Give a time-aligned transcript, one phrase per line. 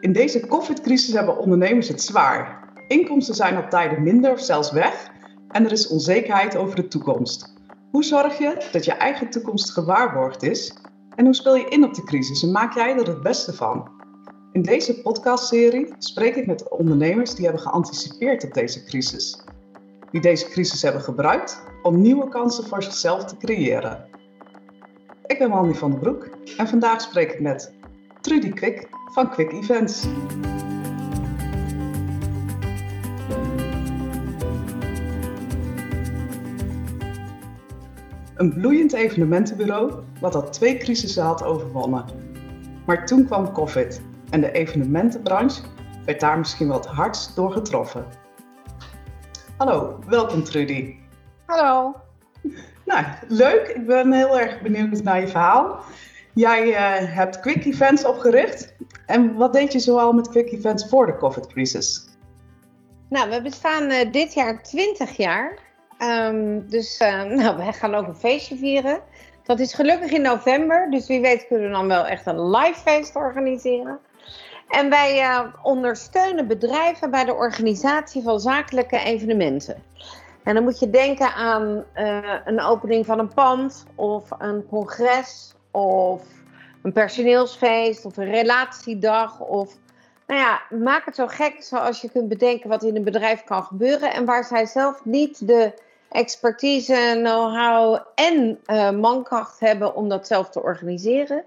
[0.00, 2.68] In deze COVID-crisis hebben ondernemers het zwaar.
[2.88, 5.10] Inkomsten zijn op tijden minder of zelfs weg
[5.50, 7.54] en er is onzekerheid over de toekomst.
[7.90, 10.78] Hoe zorg je dat je eigen toekomst gewaarborgd is?
[11.14, 13.88] En hoe speel je in op de crisis en maak jij er het beste van?
[14.52, 19.44] In deze podcastserie spreek ik met ondernemers die hebben geanticipeerd op deze crisis.
[20.10, 24.08] Die deze crisis hebben gebruikt om nieuwe kansen voor zichzelf te creëren.
[25.26, 27.74] Ik ben Mandy van den Broek en vandaag spreek ik met
[28.20, 30.06] Trudy Kwik van Quick Events.
[38.34, 42.04] Een bloeiend evenementenbureau wat al twee crisissen had overwonnen.
[42.86, 45.62] Maar toen kwam COVID en de evenementenbranche
[46.04, 48.04] werd daar misschien wel het hardst door getroffen.
[49.56, 50.94] Hallo, welkom Trudy.
[51.46, 51.94] Hallo.
[52.84, 53.68] Nou, leuk.
[53.68, 55.84] Ik ben heel erg benieuwd naar je verhaal.
[56.34, 58.74] Jij uh, hebt Quick Events opgericht.
[59.06, 62.08] En wat deed je zoal met Quick Events voor de COVID-crisis?
[63.08, 65.58] Nou, we bestaan uh, dit jaar 20 jaar.
[65.98, 69.00] Um, dus uh, nou, wij gaan ook een feestje vieren.
[69.42, 70.90] Dat is gelukkig in november.
[70.90, 73.98] Dus wie weet kunnen we dan wel echt een live feest organiseren.
[74.68, 75.24] En wij
[75.62, 79.82] ondersteunen bedrijven bij de organisatie van zakelijke evenementen.
[80.44, 81.84] En dan moet je denken aan
[82.44, 86.22] een opening van een pand of een congres of
[86.82, 89.40] een personeelsfeest of een relatiedag.
[89.40, 89.76] Of,
[90.26, 93.62] nou ja, maak het zo gek zoals je kunt bedenken wat in een bedrijf kan
[93.62, 94.14] gebeuren.
[94.14, 95.72] En waar zij zelf niet de
[96.10, 101.44] expertise, know-how en uh, mankracht hebben om dat zelf te organiseren.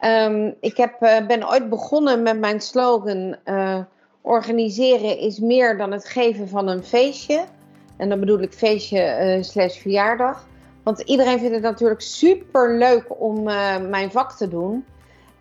[0.00, 3.78] Um, ik heb, uh, ben ooit begonnen met mijn slogan: uh,
[4.20, 7.44] organiseren is meer dan het geven van een feestje.
[7.96, 10.46] En dan bedoel ik feestje slash verjaardag.
[10.86, 14.84] Want iedereen vindt het natuurlijk super leuk om uh, mijn vak te doen.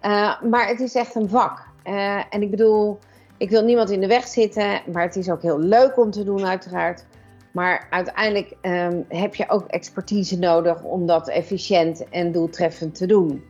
[0.06, 1.66] Uh, maar het is echt een vak.
[1.88, 3.00] Uh, en ik bedoel,
[3.38, 4.82] ik wil niemand in de weg zitten.
[4.92, 7.06] Maar het is ook heel leuk om te doen, uiteraard.
[7.52, 13.44] Maar uiteindelijk um, heb je ook expertise nodig om dat efficiënt en doeltreffend te doen.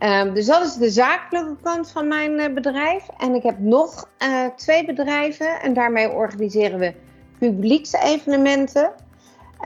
[0.00, 3.08] Um, dus dat is de zakelijke kant van mijn bedrijf.
[3.18, 4.08] En ik heb nog
[4.56, 5.60] twee bedrijven.
[5.60, 6.94] En daarmee organiseren we
[7.38, 8.92] publieksevenementen.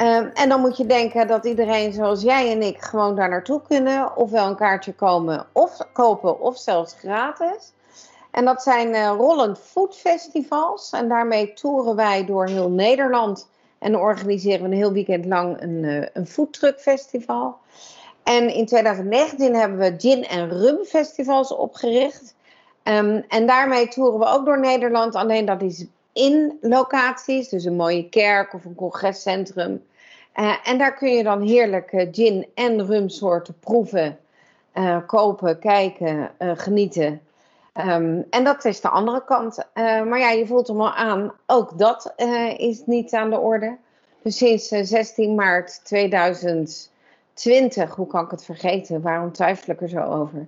[0.01, 3.61] Um, en dan moet je denken dat iedereen zoals jij en ik gewoon daar naartoe
[3.69, 4.17] kunnen.
[4.17, 7.73] Ofwel een kaartje komen of kopen of zelfs gratis.
[8.31, 10.91] En dat zijn uh, rollend foodfestivals.
[10.93, 13.49] En daarmee toeren wij door heel Nederland.
[13.79, 17.57] En organiseren we een heel weekend lang een, uh, een foodtruckfestival.
[18.23, 22.35] En in 2019 hebben we gin- en rumfestivals opgericht.
[22.85, 25.15] Um, en daarmee toeren we ook door Nederland.
[25.15, 29.83] Alleen dat is in locaties, dus een mooie kerk of een congrescentrum.
[30.37, 34.19] Uh, en daar kun je dan heerlijk uh, gin en rumsoorten proeven,
[34.75, 37.21] uh, kopen, kijken, genieten.
[37.87, 39.67] Um, en dat is de andere kant.
[39.75, 42.15] maar ja, je voelt hem al aan, ook dat
[42.57, 43.77] is niet aan de orde.
[44.23, 49.03] Dus sinds 16 maart 2020, hoe kan ik het vergeten?
[49.03, 50.47] Waarom twijfel ik er zo over?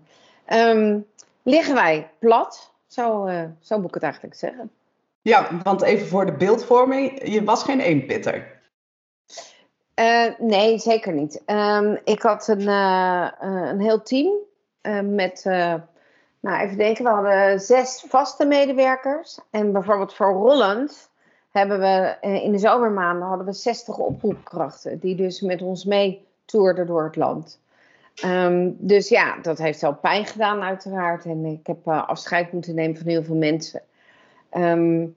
[0.53, 1.07] Um,
[1.43, 4.71] liggen wij plat, zo, zo moet ik het eigenlijk zeggen.
[5.25, 8.61] Ja, want even voor de beeldvorming, je was geen eenpitter.
[10.01, 11.43] Uh, nee, zeker niet.
[11.47, 14.33] Um, ik had een, uh, een heel team
[15.03, 15.43] met,
[16.41, 19.39] nou even denken, we hadden zes vaste medewerkers.
[19.51, 21.11] En bijvoorbeeld voor Rolland
[21.51, 24.99] hebben we in de zomermaanden hadden we 60 oproepkrachten.
[24.99, 27.61] Die dus met ons mee toerden door het land.
[28.25, 31.25] Um, dus ja, dat heeft wel pijn gedaan uiteraard.
[31.25, 33.83] En ik heb afscheid moeten nemen van heel veel mensen.
[34.57, 35.15] Um,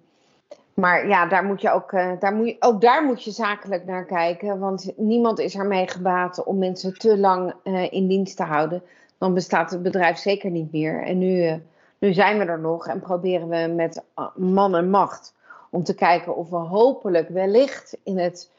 [0.74, 3.86] maar ja, daar moet je ook, uh, daar moet je, ook daar moet je zakelijk
[3.86, 4.60] naar kijken.
[4.60, 8.84] Want niemand is ermee gebaat om mensen te lang uh, in dienst te houden.
[9.18, 11.04] Dan bestaat het bedrijf zeker niet meer.
[11.04, 11.56] En nu, uh,
[11.98, 14.04] nu zijn we er nog en proberen we met
[14.36, 15.34] man en macht
[15.70, 18.52] om te kijken of we hopelijk wellicht in het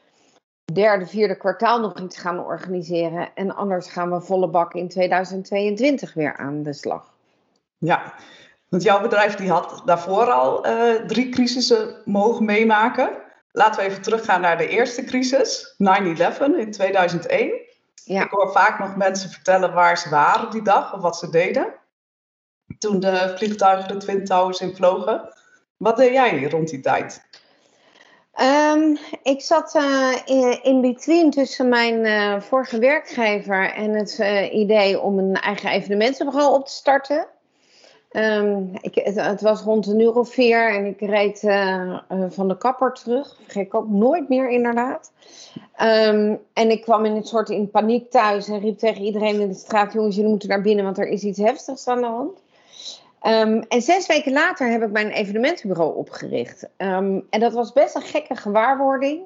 [0.73, 3.29] derde, vierde kwartaal nog iets gaan organiseren.
[3.35, 7.13] En anders gaan we volle bak in 2022 weer aan de slag.
[7.77, 8.13] Ja,
[8.69, 13.09] want jouw bedrijf die had daarvoor al uh, drie crisissen mogen meemaken.
[13.51, 15.77] Laten we even teruggaan naar de eerste crisis, 9-11
[16.57, 17.51] in 2001.
[18.03, 18.23] Ja.
[18.23, 21.73] Ik hoor vaak nog mensen vertellen waar ze waren die dag of wat ze deden.
[22.77, 25.33] Toen de vliegtuigen de Twin Towers invlogen.
[25.77, 27.27] Wat deed jij rond die tijd?
[28.41, 34.17] Um, ik zat uh, in, in, between tussen mijn uh, vorige werkgever en het
[34.51, 37.27] idee om een eigen evenementenbureau op te starten.
[38.11, 42.47] Um, ik, het, was rond een uur of vier en ik reed uh, uh, van
[42.47, 43.35] de kapper terug.
[43.43, 45.11] Vergeet ik ook nooit meer, inderdaad.
[45.81, 49.47] Um, en ik kwam in een soort in paniek thuis en riep tegen iedereen in
[49.47, 52.41] de straat: Jongens, jullie moeten naar binnen, want er is iets heftigs aan de hand.
[53.21, 56.69] Ehm, en zes weken later heb ik mijn evenementenbureau opgericht.
[56.77, 59.21] Ehm, en dat was best een gekke gewaarwording.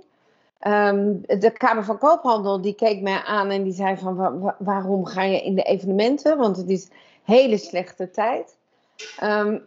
[0.60, 5.24] Ehm, de Kamer van Koophandel die keek mij aan en die zei van waarom ga
[5.24, 6.38] je in de evenementen?
[6.38, 6.90] Want het is
[7.24, 8.56] hele slechte tijd.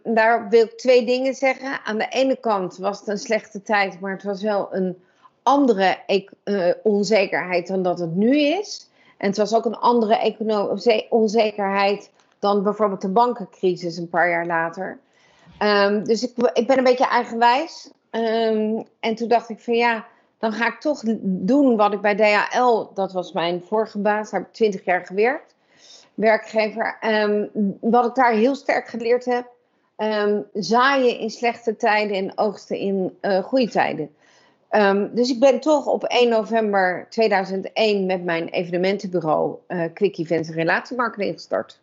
[0.03, 1.79] Daar wil ik twee dingen zeggen.
[1.83, 4.97] Aan de ene kant was het een slechte tijd, maar het was wel een
[5.43, 5.97] andere
[6.43, 8.89] uh, onzekerheid dan dat het nu is.
[9.17, 10.35] En het was ook een andere
[11.09, 14.99] onzekerheid dan bijvoorbeeld de bankencrisis een paar jaar later.
[15.57, 17.91] Ehm, dus ik, ik, ben een beetje eigenwijs.
[18.11, 20.05] Um, en toen dacht ik van ja,
[20.39, 24.39] dan ga ik toch doen wat ik bij DHL, dat was mijn vorige baas, daar
[24.39, 25.55] heb ik twintig jaar gewerkt,
[26.17, 26.97] werkgever.
[27.01, 27.49] Um,
[27.81, 29.47] wat ik daar heel sterk geleerd heb,
[30.53, 34.15] zaaien in slechte tijden en oogsten in uh, goede tijden.
[34.71, 40.49] Um, dus ik ben toch op 1 november 2001 met mijn evenementenbureau uh, Quick Events
[40.49, 41.79] en Relatiemarketing gestart.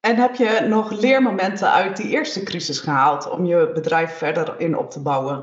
[0.00, 4.78] En heb je nog leermomenten uit die eerste crisis gehaald om je bedrijf verder in
[4.78, 5.36] op te bouwen?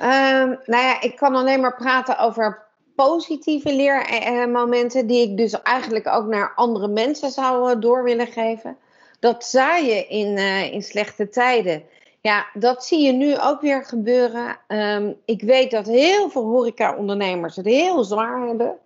[0.00, 6.08] Um, nou ja, ik kan alleen maar praten over positieve leermomenten die ik dus eigenlijk
[6.08, 8.76] ook naar andere mensen zou eh, door willen geven.
[9.20, 11.82] Dat zaaien in, uh, in slechte tijden.
[12.20, 14.56] Ja, dat zie je nu ook weer gebeuren.
[14.68, 18.78] Um, ik weet dat heel veel horeca-ondernemers het heel zwaar hebben.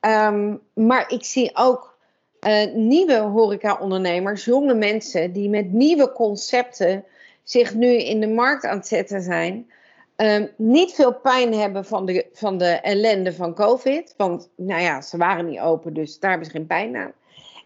[0.00, 1.96] Um, maar ik zie ook
[2.40, 7.04] uh, nieuwe horeca-ondernemers, jonge mensen die met nieuwe concepten
[7.42, 9.70] zich nu in de markt aan het zetten zijn.
[10.16, 14.14] Um, niet veel pijn hebben van de, van de ellende van COVID.
[14.16, 17.12] Want nou ja, ze waren niet open, dus daar hebben ze geen pijn aan.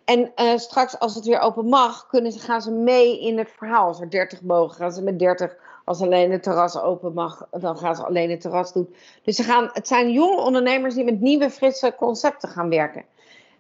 [0.05, 3.51] En uh, straks, als het weer open mag, kunnen ze, gaan ze mee in het
[3.57, 3.87] verhaal.
[3.87, 5.57] Als er 30 mogen, gaan ze met 30.
[5.85, 8.95] Als alleen het terras open mag, dan gaan ze alleen het terras doen.
[9.23, 13.05] Dus ze gaan, het zijn jonge ondernemers die met nieuwe, frisse concepten gaan werken.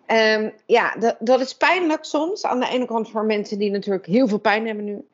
[0.06, 2.44] Um, ja, dat, dat, is pijnlijk soms.
[2.44, 5.06] Aan de ene kant voor mensen die natuurlijk heel veel pijn hebben nu.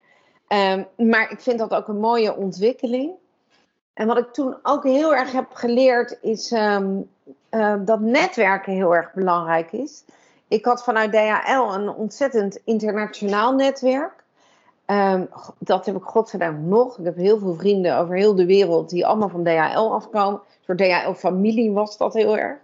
[0.48, 3.10] Um, maar ik vind dat ook een mooie ontwikkeling.
[3.96, 7.08] En wat ik toen ook heel erg heb geleerd, is um,
[7.50, 10.04] uh, dat netwerken heel erg belangrijk is.
[10.48, 14.24] Ik had vanuit DHL een ontzettend internationaal netwerk.
[15.58, 16.98] dat heb ik godzijdank nog.
[16.98, 20.40] Ik heb heel veel vrienden over heel de wereld die allemaal van DHL afkomen.
[20.64, 22.58] Voor DHL-familie was dat heel erg.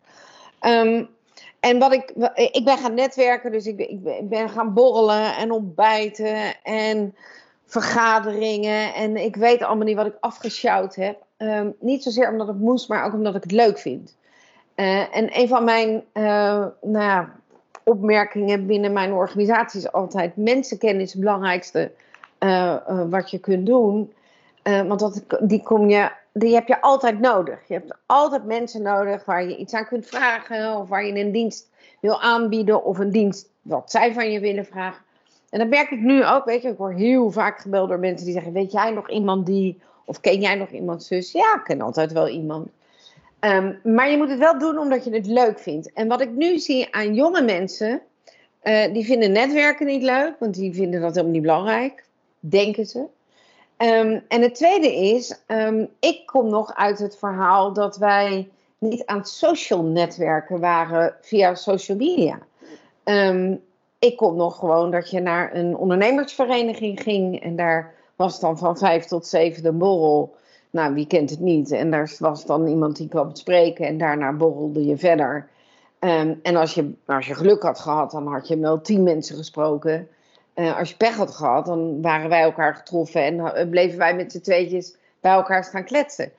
[1.60, 6.62] En wat ik, ik ben gaan netwerken, dus ik, ik ben gaan borrelen en ontbijten
[6.62, 7.14] en
[7.72, 8.94] vergaderingen.
[8.94, 11.24] En ik weet allemaal niet wat ik afgesjouwd heb.
[11.36, 14.16] Ehm, niet zozeer omdat het moest, maar ook omdat ik het leuk vind.
[14.76, 16.22] Uh, en een van mijn uh,
[16.80, 17.32] nou ja,
[17.84, 21.92] opmerkingen binnen mijn organisatie is altijd: mensenkennis is het belangrijkste
[22.40, 22.76] uh,
[23.10, 24.12] wat je kunt doen.
[24.62, 27.68] want dat, die kom je die heb je altijd nodig.
[27.68, 31.32] Je hebt altijd mensen nodig waar je iets aan kunt vragen, of waar je een
[31.32, 31.70] dienst
[32.00, 35.02] wil aanbieden, of een dienst wat zij van je willen vragen.
[35.52, 38.24] En dat merk ik nu ook, weet je, ik word heel vaak gebeld door mensen
[38.24, 41.32] die zeggen: Weet jij nog iemand die, of ken jij nog iemand zus?
[41.32, 42.68] Ja, ik ken altijd wel iemand.
[43.40, 45.92] Um, maar je moet het wel doen omdat je het leuk vindt.
[45.92, 48.00] En wat ik nu zie aan jonge mensen,
[48.62, 52.04] uh, die vinden netwerken niet leuk, want die vinden dat helemaal niet belangrijk,
[52.40, 52.98] denken ze.
[52.98, 59.06] Um, en het tweede is, um, ik kom nog uit het verhaal dat wij niet
[59.06, 62.38] aan social netwerken waren via social media.
[63.04, 63.62] Um,
[64.02, 68.78] ik kom nog gewoon dat je naar een ondernemersvereniging ging en daar was dan van
[68.78, 70.34] vijf tot zeven de borrel.
[70.70, 71.70] Nou, wie kent het niet?
[71.70, 75.48] En daar was dan iemand die kwam spreken en daarna borrelde je verder.
[75.98, 80.08] en als je, als je geluk had gehad, dan had je wel tien mensen gesproken.
[80.54, 84.14] Uh, als je pech had gehad, dan waren wij elkaar getroffen en uh, bleven wij
[84.14, 86.32] met z'n tweetjes bij elkaar staan kletsen.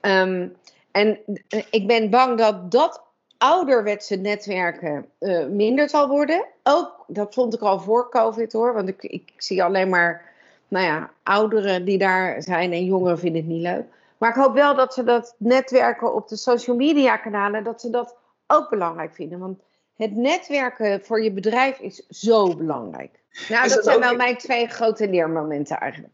[0.00, 0.56] Um,
[0.90, 3.02] en uh, ik ben bang dat dat
[3.38, 5.06] ouderwetse netwerken
[5.50, 6.44] minder zal worden.
[6.62, 10.32] Ook, dat vond ik al voor COVID hoor, want ik, ik zie alleen maar,
[10.68, 13.84] nou ja, ouderen die daar zijn en jongeren vinden het niet leuk.
[14.18, 17.90] Maar ik hoop wel dat ze dat netwerken op de social media kanalen, dat ze
[17.90, 18.16] dat
[18.46, 19.38] ook belangrijk vinden.
[19.38, 19.58] Want
[19.96, 23.10] het netwerken voor je bedrijf is zo belangrijk.
[23.48, 26.12] Nou, dat, zijn wel mijn twee grote leermomenten eigenlijk.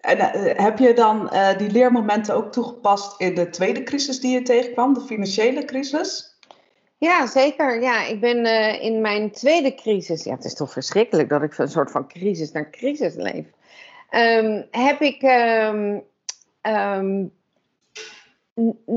[0.00, 4.32] En uh, heb je dan uh, die leermomenten ook toegepast in de tweede crisis die
[4.32, 6.31] je tegenkwam, de financiële crisis?
[7.02, 7.80] Ja, zeker.
[7.80, 10.24] Ja, ik ben uh, in mijn tweede crisis.
[10.24, 13.46] Ja, het is toch verschrikkelijk dat ik van een soort van crisis naar crisis leef.
[14.10, 15.22] Um, heb ik.
[15.22, 16.04] Um,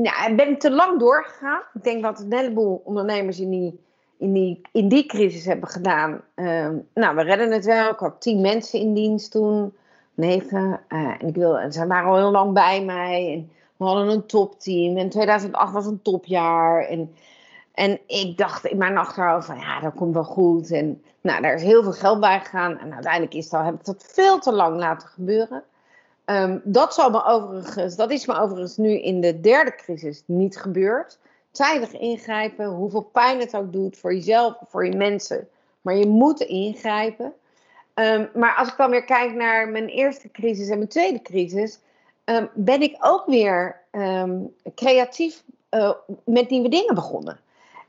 [0.02, 1.62] ja, ben te lang doorgegaan.
[1.74, 3.80] Ik denk dat een heleboel ondernemers in die
[4.18, 6.20] in die, in die crisis hebben gedaan.
[6.94, 7.90] Nou, we redden het wel.
[7.90, 9.74] Ik had tien mensen in dienst toen,
[10.14, 10.80] negen.
[10.88, 13.32] Uh, en ik wil, ze waren al heel lang bij mij.
[13.32, 14.96] En we hadden een topteam.
[14.96, 16.84] En 2008 was een topjaar.
[16.84, 17.14] En
[17.76, 20.70] En ik dacht in mijn achterhoofd van ja, dat komt wel goed.
[20.70, 22.78] En nou, daar is heel veel geld bij gegaan.
[22.78, 25.62] En uiteindelijk is dat, heb ik dat veel te lang laten gebeuren.
[26.24, 31.18] Ehm, dat, zal overigens, dat is me overigens nu in de derde crisis niet gebeurd.
[31.50, 35.48] Tijdig ingrijpen, hoeveel pijn het ook doet voor jezelf, voor je mensen.
[35.80, 37.32] Maar je moet ingrijpen.
[37.94, 41.80] Ehm, maar als ik dan weer kijk naar mijn eerste crisis en mijn tweede crisis,
[42.24, 43.80] um, ben ik ook weer
[44.74, 45.92] creatief uh,
[46.24, 47.44] met nieuwe dingen begonnen.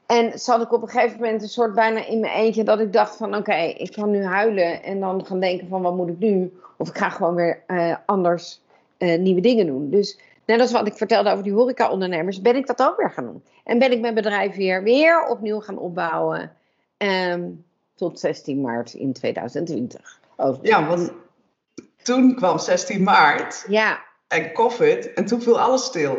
[0.08, 2.94] En zat ik op een gegeven moment een soort bijna in mijn eentje dat ik
[2.94, 6.20] dacht van oké, ik kan nu huilen en dan gaan denken van wat moet ik
[6.20, 6.60] nu?
[6.78, 8.62] Of ik ga gewoon weer uh, anders
[8.98, 9.90] uh, nieuwe dingen doen.
[9.90, 13.26] Dus net als wat ik vertelde over die horeca-ondernemers, ben ik dat ook weer gaan
[13.26, 13.44] doen.
[13.64, 16.52] En ben ik mijn bedrijf weer, weer opnieuw gaan opbouwen
[16.98, 20.20] um, tot 16 maart in 2020.
[20.62, 21.12] Ja, want
[22.04, 24.00] toen kwam 16 maart ja.
[24.28, 26.18] en COVID en toen viel alles stil.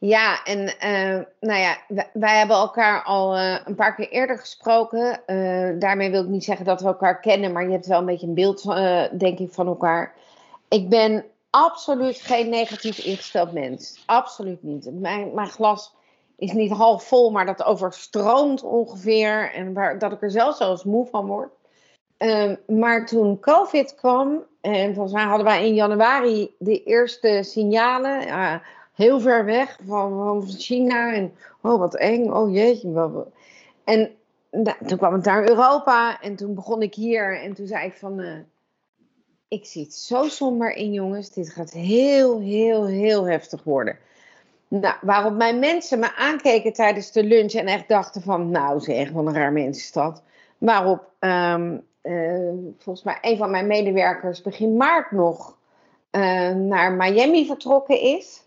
[0.00, 1.76] Ja, en uh, nou ja,
[2.12, 5.20] wij, hebben elkaar al uh, een paar keer eerder gesproken.
[5.26, 8.04] Uh, daarmee wil ik niet zeggen dat we elkaar kennen, maar je hebt wel een
[8.04, 8.62] beetje een beeld,
[9.18, 10.14] denk ik, van elkaar.
[10.68, 14.02] Ik ben absoluut geen negatief ingesteld mens.
[14.06, 14.88] Absoluut niet.
[14.92, 15.94] Mijn, mijn glas
[16.36, 19.52] is niet half vol, maar dat overstroomt ongeveer.
[19.52, 21.52] En waar, dat ik er zelfs zelfs moe van word.
[22.16, 28.26] Ehm, maar toen COVID kwam, en volgens mij hadden wij in januari de eerste signalen
[28.98, 30.10] heel ver weg van,
[30.42, 31.14] van China.
[31.14, 32.30] En oh, wat eng.
[32.30, 33.26] Oh jeetje.
[33.84, 34.10] En
[34.86, 36.20] toen kwam het naar Europa.
[36.20, 37.40] En toen begon ik hier.
[37.40, 38.20] En toen zei ik van...
[38.20, 38.38] Uh,
[39.48, 41.30] ik zie het zo somber in, jongens.
[41.30, 43.98] Dit gaat heel, heel, heel heftig worden.
[44.68, 49.10] Nou, waarop mijn mensen me aankeken tijdens de lunch en echt dachten van, nou zeg,
[49.10, 50.22] wat een raar mens is dat.
[50.58, 55.56] Waarop um, uh, volgens mij een van mijn medewerkers begin maart nog
[56.12, 58.46] uh, naar Miami vertrokken is.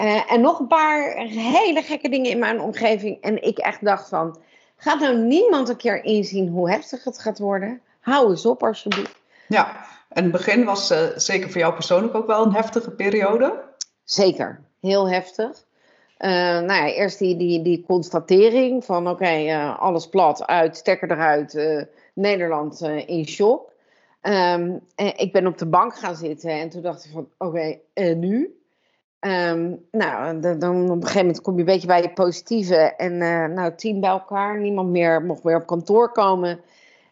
[0.00, 3.20] Uh, en nog een paar hele gekke dingen in mijn omgeving.
[3.20, 4.38] En ik echt dacht van,
[4.76, 7.80] gaat nou niemand een keer inzien hoe heftig het gaat worden?
[8.00, 9.20] Hou eens op alsjeblieft.
[9.48, 13.62] Ja, en het begin was uh, zeker voor jou persoonlijk ook wel een heftige periode?
[14.04, 15.64] Zeker, heel heftig.
[16.18, 21.10] Uh, nou ja, eerst die, die, die constatering van oké, okay, alles plat, uit, stekker
[21.10, 23.72] eruit, Nederland in shock.
[24.22, 27.80] Um, ik ben op de bank gaan zitten en toen dacht ik van oké, okay,
[27.92, 28.61] en nu?
[29.26, 32.76] Um, nou, dan op een gegeven moment kom je een beetje bij je positieve.
[32.76, 34.58] En uh, nou, team bij elkaar.
[34.58, 36.60] Niemand meer mocht weer op kantoor komen.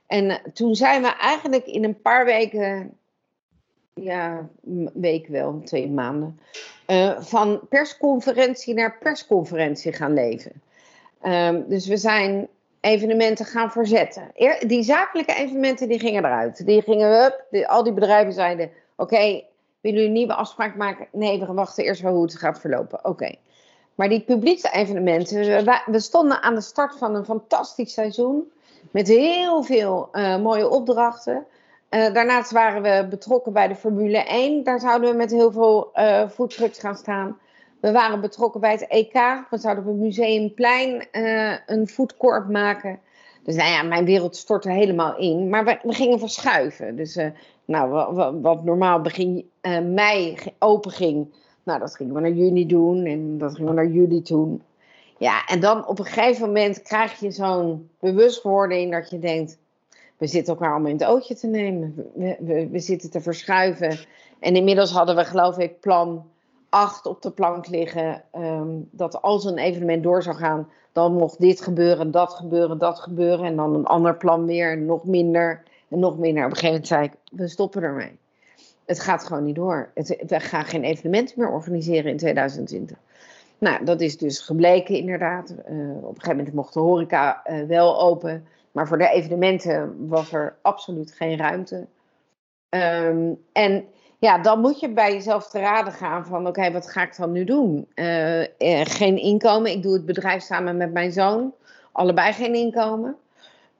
[0.06, 2.96] En uh, toen zijn we eigenlijk in een paar weken,
[3.94, 4.48] ja,
[4.92, 6.40] week wel, twee maanden,
[6.86, 10.52] uh, van persconferentie naar persconferentie gaan leven.
[11.22, 12.48] Um, dus we zijn
[12.80, 14.32] evenementen gaan verzetten.
[14.66, 16.66] die zakelijke evenementen die gingen eruit.
[16.66, 17.66] Die gingen up.
[17.66, 19.42] Al die bedrijven zeiden: Oké,
[19.80, 21.06] Willen jullie een nieuwe afspraak maken?
[21.12, 23.04] Nee, we wachten eerst wel hoe het gaat verlopen.
[23.04, 23.34] Oké.
[23.94, 28.52] Maar die publieke evenementen, we, stonden aan de start van een fantastisch seizoen.
[28.90, 31.46] Met heel veel uh, mooie opdrachten.
[31.90, 34.64] Uh, daarnaast waren we betrokken bij de Formule 1.
[34.64, 37.38] Daar zouden we met heel veel uh, gaan staan.
[37.80, 39.12] We waren betrokken bij het EK.
[39.50, 41.06] We zouden op het Museumplein
[41.66, 43.00] een foodcorp maken.
[43.42, 45.48] Dus nou ja, mijn wereld stortte helemaal in.
[45.48, 46.96] Maar we gingen verschuiven.
[46.96, 47.18] Dus
[47.70, 53.04] nou, wat, normaal begin uh, mei open ging, nou, dat gingen we naar juni doen
[53.04, 54.62] en dat gingen we naar juli doen.
[55.18, 59.58] Ja, en dan op een gegeven moment krijg je zo'n bewustwording dat je denkt,
[60.16, 61.94] we zitten elkaar allemaal in het ootje te nemen.
[62.14, 63.98] We, we, zitten te verschuiven.
[64.38, 66.24] En inmiddels hadden we geloof ik plan
[66.68, 68.22] 8 op de plank liggen.
[68.36, 73.00] Um, dat als een evenement door zou gaan, dan mocht dit gebeuren, dat gebeuren, dat
[73.00, 73.44] gebeuren.
[73.44, 76.44] En dan een ander plan meer, nog minder en nog minder.
[76.44, 78.18] Op een gegeven moment zei ik, we stoppen ermee.
[78.86, 79.90] Het gaat gewoon niet door.
[80.26, 82.98] We gaan geen evenementen meer organiseren in 2020.
[83.58, 85.50] Nou, dat is dus gebleken inderdaad.
[85.50, 85.56] Uh,
[85.96, 88.46] op een gegeven moment mocht de horeca uh, wel open.
[88.72, 91.86] Maar voor de evenementen was er absoluut geen ruimte.
[92.68, 93.84] Um, en
[94.18, 97.32] ja, dan moet je bij jezelf te raden gaan van oké, wat ga ik dan
[97.32, 97.88] nu doen?
[97.94, 98.44] Uh,
[98.84, 99.70] geen inkomen.
[99.70, 101.54] Ik doe het bedrijf samen met mijn zoon.
[101.92, 103.16] Allebei geen inkomen.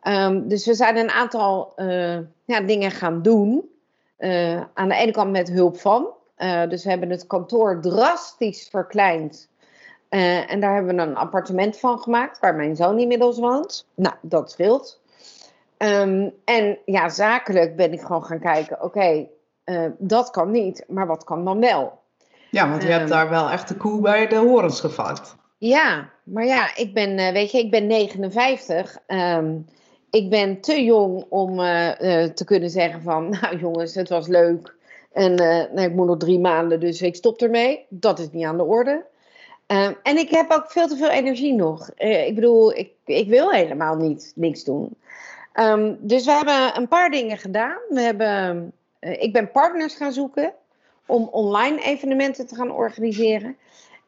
[0.03, 1.73] Um, dus we zijn een aantal
[2.45, 3.69] ja, dingen gaan doen.
[4.21, 6.09] Uh, aan de ene kant met hulp van.
[6.39, 9.49] Uh, dus we hebben het kantoor drastisch verkleind.
[10.09, 13.87] En daar hebben we een appartement van gemaakt, waar mijn zoon inmiddels woont.
[13.95, 15.01] Nou, dat scheelt.
[15.79, 19.31] Um, en ja, zakelijk ben ik gewoon gaan kijken, oké, okay,
[19.99, 21.99] dat kan niet, maar wat kan dan wel?
[22.51, 25.37] Ja, want je um, hebt daar wel echt de koe bij de horens gevat.
[25.59, 28.99] Ja, maar ja, ik ben, weet je, ik ben 59.
[29.07, 29.67] Um,
[30.11, 34.27] ik ben te jong om uh, uh, te kunnen zeggen van, nou jongens, het was
[34.27, 34.75] leuk.
[35.13, 37.87] En uh, nou, ik moet nog drie maanden, dus ik stop ermee.
[37.89, 39.05] Dat is niet aan de orde.
[39.67, 41.91] Ehm, en ik heb ook veel te veel energie nog.
[41.97, 44.97] Ik bedoel, ik, ik wil helemaal niet niks doen.
[45.55, 47.79] Um, dus we hebben een paar dingen gedaan.
[47.89, 50.53] We hebben, ik ben partners gaan zoeken
[51.07, 53.57] om online evenementen te gaan organiseren.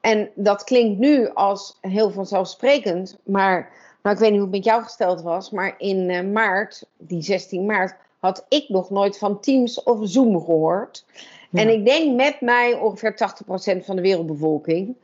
[0.00, 3.70] En dat klinkt nu als heel vanzelfsprekend, maar
[4.02, 7.22] nou, ik weet niet hoe het met jou gesteld was, maar in uh, maart, die
[7.22, 11.04] 16 maart, had ik nog nooit van Teams of Zoom gehoord.
[11.50, 11.60] Ja.
[11.60, 14.96] En ik denk met mij ongeveer 80% van de wereldbevolking.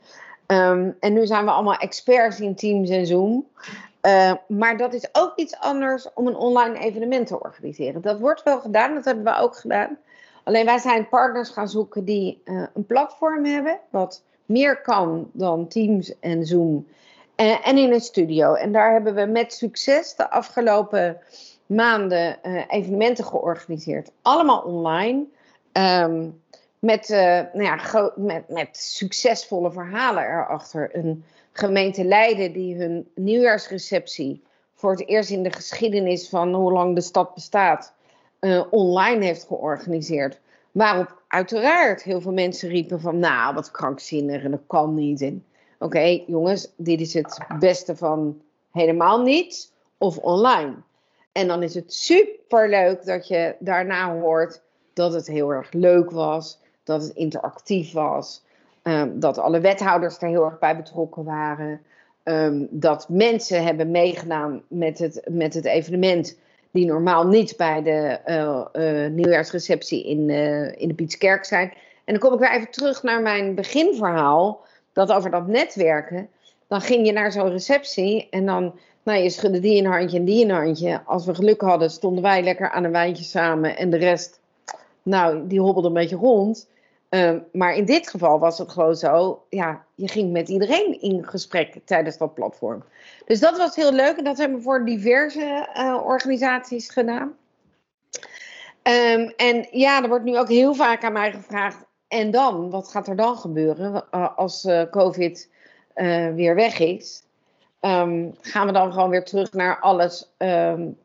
[0.47, 3.47] Um, en nu zijn we allemaal experts in Teams en Zoom.
[4.01, 8.01] Uh, maar dat is ook iets anders om een online evenement te organiseren.
[8.01, 9.97] Dat wordt wel gedaan, dat hebben we ook gedaan.
[10.43, 15.67] Alleen wij zijn partners gaan zoeken die uh, een platform hebben, wat meer kan dan
[15.67, 16.87] Teams en Zoom.
[17.41, 18.53] Uh, en in een studio.
[18.53, 21.17] En daar hebben we met succes de afgelopen
[21.65, 24.11] maanden evenementen georganiseerd.
[24.21, 25.25] Allemaal online.
[25.73, 26.41] Um,
[26.79, 27.17] met, uh,
[27.53, 30.95] nou ja, met, met succesvolle verhalen erachter.
[30.95, 34.43] Een gemeente Leiden die hun nieuwjaarsreceptie
[34.73, 37.93] voor het eerst in de geschiedenis van hoe lang de stad bestaat
[38.69, 40.39] online heeft georganiseerd.
[40.71, 45.33] Waarop uiteraard heel veel mensen riepen van nou wat krankzinnig en dat kan niet.
[45.79, 50.73] Oké jongens, dit is het beste van helemaal niets of online.
[51.31, 54.61] En dan is het super leuk dat je daarna hoort
[54.93, 58.43] dat het heel erg leuk was dat het interactief was,
[58.83, 61.81] um, dat alle wethouders er heel erg bij betrokken waren,
[62.23, 66.37] um, dat mensen hebben meegedaan met het, met het evenement
[66.71, 71.73] die normaal niet bij de uh, uh, nieuwjaarsreceptie in, uh, in de Pietskerk zijn.
[72.05, 74.65] En dan kom ik weer even terug naar mijn beginverhaal,
[74.99, 76.29] dat over dat netwerken.
[76.67, 80.25] Dan ging je naar zo'n receptie en dan, nou je schudde die een handje en
[80.25, 81.01] die een handje.
[81.05, 84.39] Als we geluk hadden, stonden wij lekker aan een wijntje samen en de rest,
[85.03, 86.69] nou, die hobbelde een beetje rond.
[87.09, 91.27] Um, maar in dit geval was het gewoon zo, ja, je ging met iedereen in
[91.27, 92.83] gesprek tijdens dat platform.
[93.25, 97.37] Dus dat was heel leuk en dat hebben we voor diverse uh, organisaties gedaan.
[98.83, 102.69] Um, en ja, er wordt nu ook heel vaak aan mij gevraagd, en dan?
[102.69, 105.49] Wat gaat er dan gebeuren uh, als uh, COVID
[106.35, 107.23] weer weg is?
[107.81, 110.31] Um, gaan we dan gewoon weer terug naar alles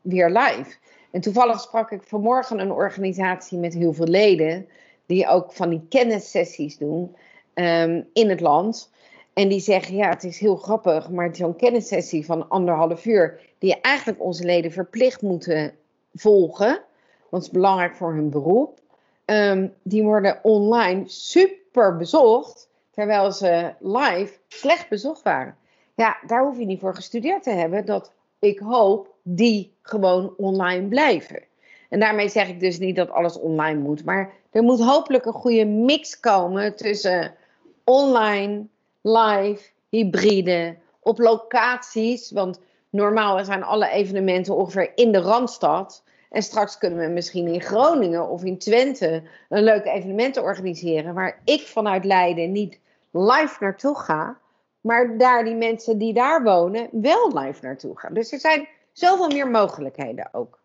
[0.01, 0.75] weer live?
[1.11, 4.67] En toevallig sprak ik vanmorgen een organisatie met heel veel leden
[5.05, 7.15] die ook van die kennissessies doen
[7.53, 8.91] um, in het land.
[9.33, 13.81] En die zeggen, ja, het is heel grappig, maar zo'n kennissessie van anderhalf uur, die
[13.81, 15.73] eigenlijk onze leden verplicht moeten
[16.13, 16.81] volgen,
[17.29, 18.79] want het is belangrijk voor hun beroep,
[19.25, 25.57] um, die worden online super bezocht, terwijl ze live slecht bezocht waren.
[25.95, 30.87] Ja, daar hoef je niet voor gestudeerd te hebben, dat ik hoop die gewoon online
[30.87, 31.43] blijven.
[31.89, 35.33] En daarmee zeg ik dus niet dat alles online moet, maar er moet hopelijk een
[35.33, 37.35] goede mix komen tussen
[37.83, 38.65] online,
[39.01, 42.31] live, hybride, op locaties.
[42.31, 42.59] Want
[42.89, 46.03] normaal zijn alle evenementen ongeveer in de Randstad.
[46.35, 51.13] En straks kunnen we misschien in Groningen of in Twente een leuk evenement organiseren.
[51.13, 52.79] Waar ik vanuit Leiden niet
[53.11, 54.37] live naartoe ga.
[54.81, 58.13] Maar daar die mensen die daar wonen wel live naartoe gaan.
[58.13, 60.59] Dus er zijn zoveel meer mogelijkheden ook.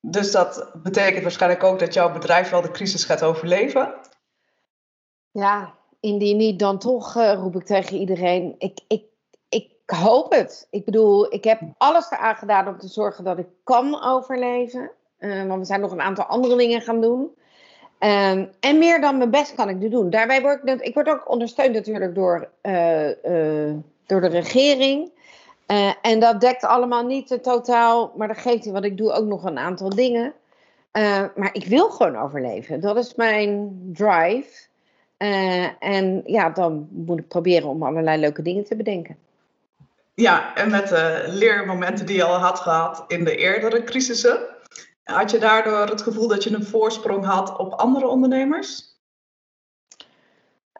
[0.00, 3.94] Dus dat betekent waarschijnlijk ook dat jouw bedrijf wel de crisis gaat overleven?
[5.30, 8.54] Ja, indien niet, dan toch uh, roep ik tegen iedereen.
[8.58, 9.04] Ik, ik,
[9.86, 10.66] ik hoop het.
[10.70, 14.90] Ik bedoel, ik heb alles eraan gedaan om te zorgen dat ik kan overleven.
[15.18, 17.20] Uh, want we zijn nog een aantal andere dingen gaan doen.
[18.00, 20.10] Um, en meer dan mijn best kan ik nu doen.
[20.10, 23.08] Daarbij word ik, ik word ook ondersteund natuurlijk door, uh,
[24.06, 25.10] door de regering.
[26.02, 29.26] En dat dekt allemaal niet uh, totaal, maar dat geeft niet, want ik doe ook
[29.26, 30.32] nog een aantal dingen.
[31.34, 32.80] Maar ik wil gewoon overleven.
[32.80, 34.66] Dat is mijn drive.
[35.78, 39.16] en ja, dan moet ik proberen om allerlei leuke dingen te bedenken.
[40.16, 44.38] Ja, en met de leermomenten die je al had gehad in de eerdere crisissen,
[45.02, 48.94] had je daardoor het gevoel dat je een voorsprong had op andere ondernemers?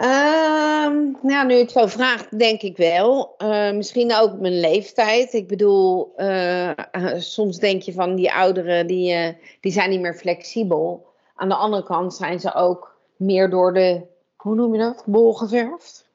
[0.00, 3.34] Um, nou, nu je het zo vraagt, denk ik wel.
[3.38, 5.32] Uh, misschien ook mijn leeftijd.
[5.32, 6.70] Ik bedoel, uh,
[7.16, 11.06] soms denk je van die ouderen, die, die zijn niet meer flexibel.
[11.34, 14.02] Aan de andere kant zijn ze ook meer door de,
[14.36, 16.08] hoe noem je dat, bol geverfd.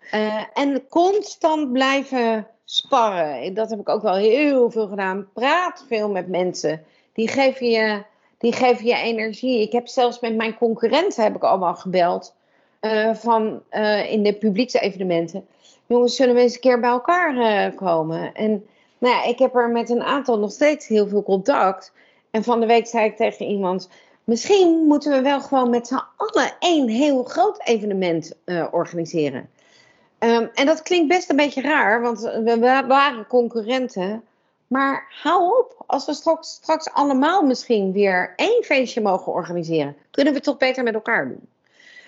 [0.54, 3.54] en constant blijven sparren.
[3.54, 5.28] Dat heb ik ook wel heel veel gedaan.
[5.34, 6.84] Praat veel met mensen.
[7.14, 8.04] Die geven je,
[8.38, 9.62] die geven je energie.
[9.62, 12.36] Ik heb zelfs met mijn concurrenten heb ik allemaal gebeld
[12.82, 15.48] uh, van uh, in de publieke evenementen.
[15.86, 18.34] Jongens, zullen we eens een keer bij elkaar uh, komen?
[18.34, 18.66] En
[18.98, 21.94] nou ja, ik heb er met een aantal nog steeds heel veel contact.
[22.32, 23.90] En van de week zei ik tegen iemand:
[24.24, 28.34] Misschien moeten we wel gewoon met z'n allen één heel groot evenement
[28.72, 29.50] organiseren.
[30.22, 34.24] Ehm, en dat klinkt best een beetje raar, want we waren concurrenten.
[34.68, 40.34] Maar hou op, als we straks, straks allemaal misschien weer één feestje mogen organiseren, kunnen
[40.34, 41.48] we het toch beter met elkaar doen.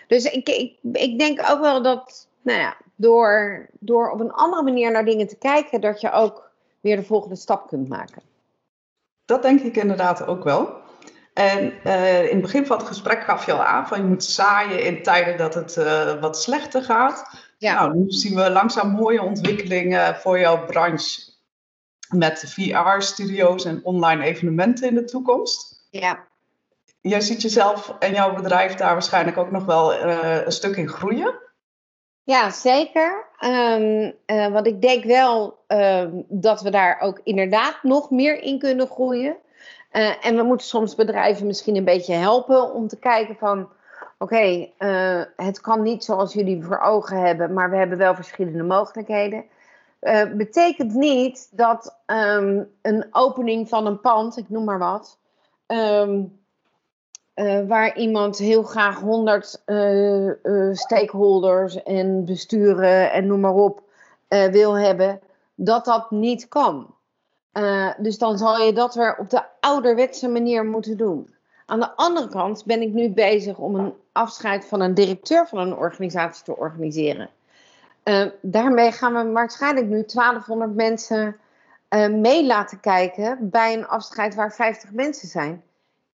[0.07, 0.49] Dus ik,
[0.91, 5.27] ik, denk ook wel dat, nou ja, door, door op een andere manier naar dingen
[5.27, 8.21] te kijken, dat je ook weer de volgende stap kunt maken.
[9.25, 10.81] Dat denk ik inderdaad ook wel.
[11.33, 14.23] En uh, in het begin van het gesprek gaf je al aan van je moet
[14.23, 17.51] zaaien in tijden dat het uh, wat slechter gaat.
[17.63, 17.73] Ja.
[17.73, 21.21] Nou, nu zien we langzaam mooie ontwikkelingen voor jouw branche
[22.09, 25.87] met VR-studio's en online evenementen in de toekomst.
[25.89, 26.27] Ja.
[27.01, 30.87] Jij ziet jezelf en jouw bedrijf daar waarschijnlijk ook nog wel uh, een stuk in
[30.87, 31.33] groeien.
[32.23, 33.25] Ja, zeker.
[33.39, 38.59] Um, uh, want ik denk wel um, dat we daar ook inderdaad nog meer in
[38.59, 39.35] kunnen groeien.
[39.91, 43.69] Uh, en we moeten soms bedrijven misschien een beetje helpen om te kijken van...
[44.23, 48.63] Oké, uh, het kan niet zoals jullie voor ogen hebben, maar we hebben wel verschillende
[48.63, 49.45] mogelijkheden.
[50.01, 55.17] Uh, betekent niet dat um, een opening van een pand, ik noem maar wat,
[55.67, 56.39] um,
[57.35, 63.81] uh, waar iemand heel graag 100 uh, stakeholders en besturen en noem maar op
[64.27, 65.19] wil hebben,
[65.55, 66.95] dat dat niet kan.
[67.97, 71.32] dus dan zal je dat weer op de ouderwetse manier moeten doen.
[71.65, 75.57] Aan de andere kant ben ik nu bezig om een afscheid van een directeur van
[75.57, 77.29] een organisatie te organiseren.
[78.03, 81.37] Uh, daarmee gaan we waarschijnlijk nu 1200 mensen
[81.89, 85.63] uh, mee laten kijken bij een afscheid waar 50 mensen zijn.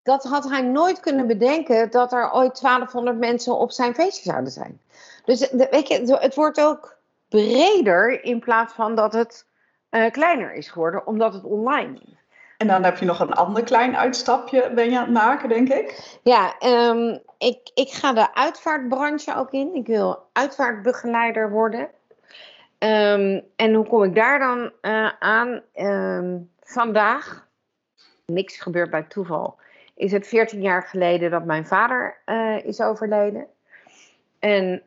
[0.03, 4.51] Dat had hij nooit kunnen bedenken dat er ooit 1200 mensen op zijn feestje zouden
[4.51, 4.81] zijn.
[5.25, 6.97] Dus weet je, het wordt ook
[7.29, 9.45] breder in plaats van dat het
[9.91, 12.18] uh, kleiner is geworden, omdat het online is.
[12.59, 15.69] En dan heb je nog een ander klein uitstapje, ben je aan het maken, denk
[15.69, 16.17] ik?
[16.23, 19.75] Ja, um, ik, ik ga de uitvaartbranche ook in.
[19.75, 21.79] Ik wil uitvaartbegeleider worden.
[21.79, 25.61] Um, en hoe kom ik daar dan uh, aan?
[25.75, 27.47] Um, vandaag,
[28.25, 29.59] niks gebeurt bij toeval,
[29.95, 33.47] is het 14 jaar geleden dat mijn vader uh, is overleden.
[34.39, 34.81] En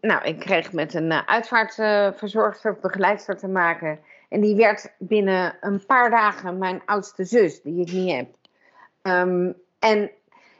[0.00, 3.98] nou, ik kreeg met een uh, uitvaartverzorgster, begeleidster te maken
[4.34, 8.34] en die werd binnen een paar dagen mijn oudste zus, die ik niet heb.
[9.02, 10.10] Um, en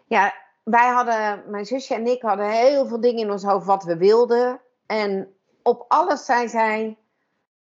[0.06, 3.84] ja, wij hadden, mijn zusje en ik hadden heel veel dingen in ons hoofd wat
[3.84, 4.60] we wilden.
[4.86, 6.98] En op alles zei zij,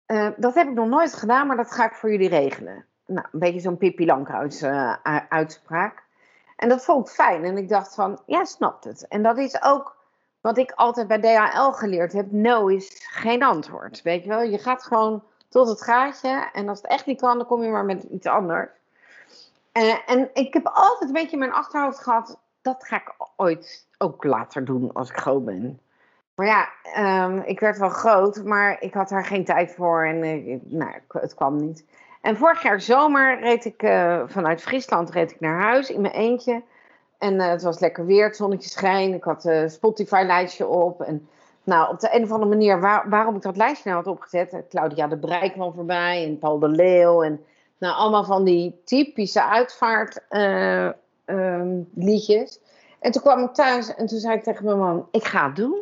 [0.07, 2.85] uh, dat heb ik nog nooit gedaan, maar dat ga ik voor jullie regelen.
[3.05, 4.95] Nou, een beetje zo'n Pippi Lankhuis uh,
[5.29, 6.03] uitspraak.
[6.55, 7.43] En dat vond ik fijn.
[7.43, 9.07] En ik dacht van, ja, snapt het.
[9.07, 9.95] En dat is ook
[10.41, 12.31] wat ik altijd bij DHL geleerd heb.
[12.31, 14.01] No is geen antwoord.
[14.01, 16.49] Weet je wel, je gaat gewoon tot het gaatje.
[16.53, 18.69] En als het echt niet kan, dan kom je maar met iets anders.
[19.73, 23.87] Uh, en ik heb altijd een beetje in mijn achterhoofd gehad, dat ga ik ooit
[23.97, 25.79] ook later doen als ik groot ben.
[26.35, 26.69] Maar ja,
[27.25, 30.19] um, ik werd wel groot, maar ik had daar geen tijd voor en
[30.63, 31.85] nou, het kwam niet.
[32.21, 36.13] En vorig jaar zomer reed ik uh, vanuit Friesland reed ik naar huis in mijn
[36.13, 36.61] eentje.
[37.17, 39.13] En het was lekker weer, het zonnetje schijn.
[39.13, 41.01] Ik had een Spotify-lijstje op.
[41.01, 41.29] En
[41.67, 44.53] nou, op de een of andere manier, waar, waarom ik dat lijstje nou had opgezet.
[44.53, 47.23] Eh, Claudia de Brij kwam voorbij en Paul de Leeuw.
[47.23, 47.45] En
[47.77, 50.29] nou, allemaal van die typische uitvaartliedjes.
[51.25, 51.87] Uh, um,
[52.99, 55.55] en toen kwam ik thuis en toen zei ik tegen mijn man, ik ga het
[55.55, 55.81] doen.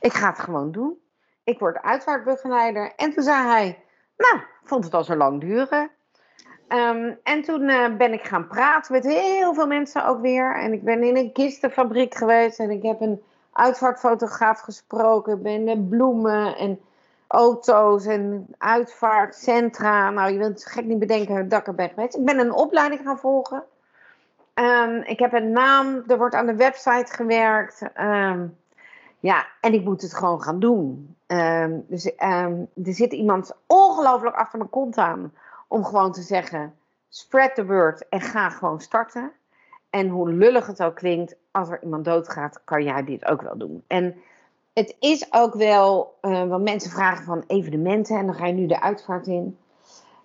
[0.00, 0.98] Ik ga het gewoon doen.
[1.44, 2.92] Ik word uitvaartbegeleider.
[2.96, 3.78] En toen zei hij,
[4.16, 5.90] nou, vond het al zo lang duren.
[6.68, 10.54] Um, en toen uh, ben ik gaan praten met heel veel mensen ook weer.
[10.54, 16.56] En ik ben in een kistenfabriek geweest en ik heb een uitvaartfotograaf gesproken, ben bloemen
[16.56, 16.80] en
[17.26, 20.10] auto's en uitvaartcentra.
[20.10, 21.90] Nou, je wilt gek niet bedenken dat ik ben.
[21.96, 23.64] Ik ben een opleiding gaan volgen.
[24.54, 27.82] Um, ik heb een naam, er wordt aan de website gewerkt.
[28.00, 28.56] Um,
[29.18, 31.16] ja, en ik moet het gewoon gaan doen.
[31.26, 35.32] Um, dus er zit iemand ongelooflijk achter mijn kont aan
[35.68, 36.74] om gewoon te zeggen:
[37.08, 39.32] spread the word en ga gewoon starten.
[39.92, 43.58] En hoe lullig het ook klinkt, als er iemand doodgaat, kan jij dit ook wel
[43.58, 43.84] doen.
[43.86, 44.14] En
[44.72, 48.66] het is ook wel, uh, want mensen vragen van evenementen en dan ga je nu
[48.66, 49.58] de uitvaart in.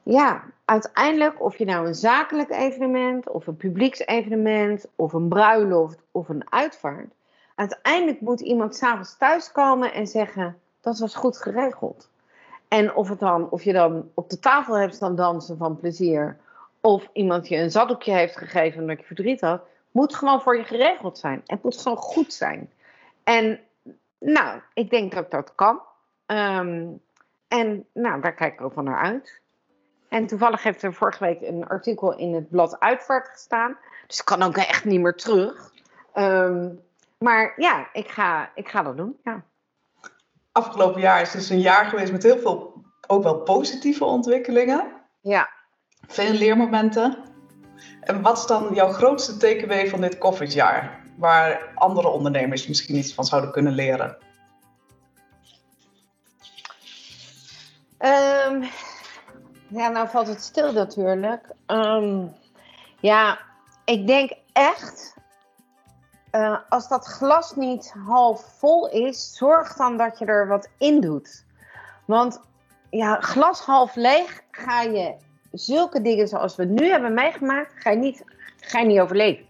[0.03, 6.29] Ja, uiteindelijk, of je nou een zakelijk evenement, of een publieksevenement, of een bruiloft, of
[6.29, 7.13] een uitvaart.
[7.55, 12.09] Uiteindelijk moet iemand s'avonds thuiskomen en zeggen: dat was goed geregeld.
[12.67, 16.37] En of, het dan, of je dan op de tafel hebt staan dansen van plezier,
[16.87, 20.63] of iemand je een zaddoekje heeft gegeven omdat je verdriet had, moet gewoon voor je
[20.63, 21.41] geregeld zijn.
[21.45, 22.71] Het moet gewoon goed zijn.
[23.23, 23.59] En
[24.19, 25.81] nou, ik denk dat dat kan.
[26.25, 27.01] Um,
[27.47, 29.41] en nou, daar kijk ik ook van naar uit.
[30.09, 33.77] En toevallig heeft er vorige week een artikel in het blad Uitvaart gestaan.
[34.07, 35.73] Dus ik kan ook echt niet meer terug.
[36.15, 36.81] Um,
[37.17, 39.19] maar ja, ik ga, ik ga dat doen.
[39.23, 39.43] Ja.
[40.51, 44.91] afgelopen jaar is dus een jaar geweest met heel veel ook wel positieve ontwikkelingen.
[45.21, 45.55] Ja.
[46.07, 47.17] Veel leermomenten.
[48.01, 51.05] En wat is dan jouw grootste takeaway van dit COVID-jaar?
[51.17, 54.17] Waar andere ondernemers misschien iets van zouden kunnen leren?
[57.99, 58.63] Um,
[59.67, 61.51] ja, nou valt het stil natuurlijk.
[61.67, 62.35] Um,
[62.99, 63.39] ja,
[63.85, 65.13] ik denk echt,
[66.31, 71.01] uh, als dat glas niet half vol is, zorg dan dat je er wat in
[71.01, 71.45] doet.
[72.05, 72.41] Want
[72.89, 75.15] ja, glas half leeg ga je
[75.59, 78.23] zulke dingen zoals we nu hebben meegemaakt, ga je niet,
[78.59, 79.45] ga je niet overleven.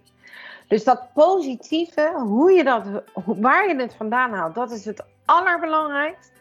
[0.67, 2.83] Dus dat positieve, hoe je dat,
[3.25, 6.31] waar je het vandaan haalt, dat is het allerbelangrijkste.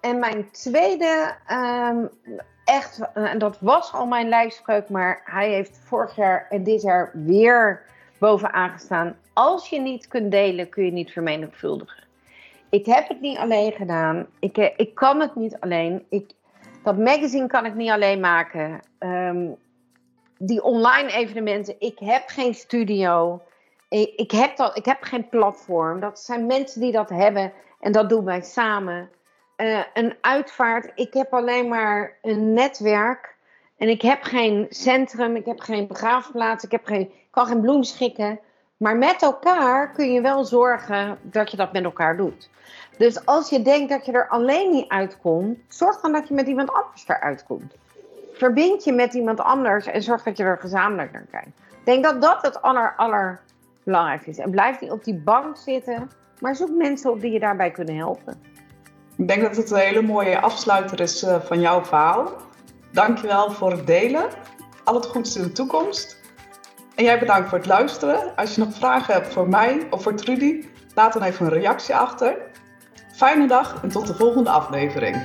[0.00, 2.08] En mijn tweede, um,
[2.64, 7.10] echt, en dat was al mijn lijfspreuk, maar hij heeft vorig jaar en dit jaar
[7.14, 7.82] weer
[8.18, 9.16] bovenaan gestaan.
[9.32, 12.04] Als je niet kunt delen, kun je niet vermenigvuldigen.
[12.70, 14.26] Ik heb het niet alleen gedaan.
[14.38, 16.04] Ik, eh, ik kan het niet alleen.
[16.08, 16.30] Ik,
[16.82, 18.80] dat magazine kan ik niet alleen maken.
[18.98, 19.56] Um,
[20.38, 21.74] die online evenementen.
[21.78, 23.42] Ik heb geen studio.
[23.88, 26.00] Ik, ik, heb dat, ik heb geen platform.
[26.00, 27.52] Dat zijn mensen die dat hebben.
[27.80, 29.10] En dat doen wij samen.
[29.56, 30.92] Uh, een uitvaart.
[30.94, 33.36] Ik heb alleen maar een netwerk.
[33.76, 35.36] En ik heb geen centrum.
[35.36, 36.64] Ik heb geen begraafplaats.
[36.64, 38.40] Ik heb geen, kan geen bloem schikken.
[38.80, 42.50] Maar met elkaar kun je wel zorgen dat je dat met elkaar doet.
[42.98, 46.46] Dus als je denkt dat je er alleen niet uitkomt, zorg dan dat je met
[46.46, 47.74] iemand anders eruit komt.
[48.32, 51.46] Verbind je met iemand anders en zorg dat je er gezamenlijk naar kijkt.
[51.46, 54.38] Ik denk dat dat het aller, allerbelangrijkste is.
[54.38, 57.96] En blijf niet op die bank zitten, maar zoek mensen op die je daarbij kunnen
[57.96, 58.42] helpen.
[59.16, 62.32] Ik denk dat het een hele mooie afsluiter is uh, van jouw verhaal.
[62.92, 64.28] Dankjewel voor het delen.
[64.84, 66.19] Al het goeds in de toekomst.
[66.94, 68.36] En jij bedankt voor het luisteren.
[68.36, 71.96] Als je nog vragen hebt voor mij of voor Trudy, laat dan even een reactie
[71.96, 72.36] achter.
[73.12, 75.16] Fijne dag en tot de volgende aflevering.